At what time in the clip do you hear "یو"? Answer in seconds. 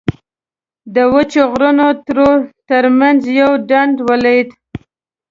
3.39-3.51